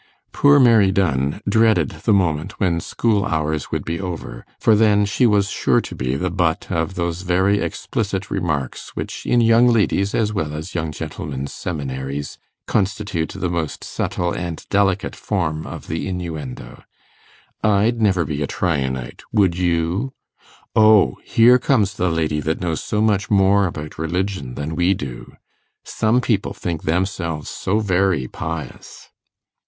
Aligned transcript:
Poor 0.31 0.59
Mary 0.59 0.91
Dunn 0.91 1.41
dreaded 1.47 1.89
the 1.89 2.11
moment 2.11 2.59
when 2.59 2.79
school 2.79 3.23
hours 3.23 3.69
would 3.69 3.85
be 3.85 3.99
over, 4.01 4.47
for 4.59 4.75
then 4.75 5.05
she 5.05 5.27
was 5.27 5.47
sure 5.51 5.79
to 5.79 5.93
be 5.93 6.15
the 6.15 6.31
butt 6.31 6.71
of 6.71 6.95
those 6.95 7.21
very 7.21 7.59
explicit 7.59 8.31
remarks 8.31 8.95
which, 8.95 9.27
in 9.27 9.41
young 9.41 9.67
ladies' 9.67 10.15
as 10.15 10.33
well 10.33 10.55
as 10.55 10.73
young 10.73 10.91
gentlemen's 10.91 11.53
seminaries, 11.53 12.39
constitute 12.65 13.29
the 13.35 13.47
most 13.47 13.83
subtle 13.83 14.31
and 14.33 14.65
delicate 14.71 15.15
form 15.15 15.67
of 15.67 15.85
the 15.85 16.07
innuendo. 16.07 16.81
'I'd 17.63 18.01
never 18.01 18.25
be 18.25 18.41
a 18.41 18.47
Tryanite, 18.47 19.21
would 19.31 19.55
you?' 19.55 20.13
'O 20.75 21.19
here 21.23 21.59
comes 21.59 21.93
the 21.93 22.09
lady 22.09 22.39
that 22.39 22.59
knows 22.59 22.83
so 22.83 23.01
much 23.03 23.29
more 23.29 23.67
about 23.67 23.99
religion 23.99 24.55
than 24.55 24.75
we 24.75 24.95
do!' 24.95 25.33
'Some 25.83 26.21
people 26.21 26.53
think 26.55 26.81
themselves 26.81 27.51
so 27.51 27.77
very 27.77 28.27
pious! 28.27 29.09